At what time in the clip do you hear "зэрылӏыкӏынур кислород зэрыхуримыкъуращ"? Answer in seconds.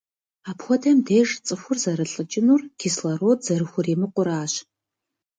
1.83-4.53